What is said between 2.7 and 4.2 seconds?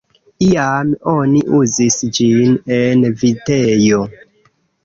en vitejo.